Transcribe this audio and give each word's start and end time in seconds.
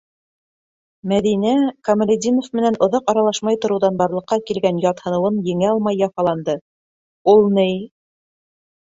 -Мәҙинә, 1.09 1.49
Камалетдинов 1.89 2.47
менән 2.59 2.77
оҙаҡ 2.85 3.11
аралашмай 3.13 3.59
тороуҙан 3.65 3.99
барлыҡҡа 3.99 4.39
килгән 4.51 4.79
ятһыныуын 4.85 5.37
еңә 5.49 5.67
алмай 5.73 5.99
яфаланды- 6.05 6.57
Ул 7.35 7.45
ни... 7.59 7.67